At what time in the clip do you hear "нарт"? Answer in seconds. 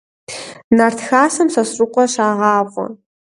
0.77-0.99